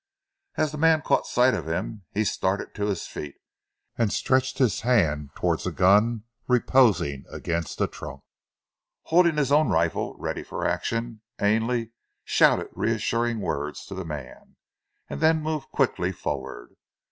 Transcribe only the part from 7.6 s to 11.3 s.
a trunk. Holding his own rifle ready for action,